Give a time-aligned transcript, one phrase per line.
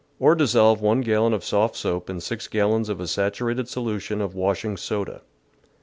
[0.19, 4.33] Or dissolve 1 gallon of soft soap in 6 gallons of a saturated solution of
[4.33, 5.21] washing soda.